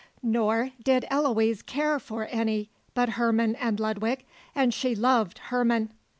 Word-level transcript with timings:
Nor 0.23 0.71
did 0.83 1.05
Eloise 1.11 1.61
care 1.61 1.99
for 1.99 2.25
any 2.31 2.71
but 2.95 3.07
Herman 3.09 3.55
and 3.57 3.79
Ludwig, 3.79 4.25
and 4.55 4.73
she 4.73 4.95
loved 4.95 5.37
Herman. 5.37 5.91